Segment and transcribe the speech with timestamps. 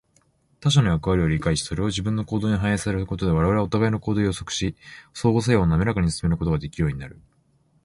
[0.61, 4.75] 他者の役割を理解し、それを自己の行動に反映させることで、我々はお互いの行動を予測し、
[5.13, 7.21] 相互作用をなめらかに進めることができるようになる。